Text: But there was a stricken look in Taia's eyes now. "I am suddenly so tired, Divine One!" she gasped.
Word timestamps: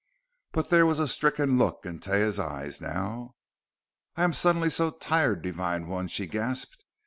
But 0.51 0.71
there 0.71 0.87
was 0.87 0.97
a 0.97 1.07
stricken 1.07 1.59
look 1.59 1.85
in 1.85 1.99
Taia's 1.99 2.39
eyes 2.39 2.81
now. 2.81 3.35
"I 4.15 4.23
am 4.23 4.33
suddenly 4.33 4.71
so 4.71 4.89
tired, 4.89 5.43
Divine 5.43 5.87
One!" 5.87 6.07
she 6.07 6.25
gasped. 6.25 6.83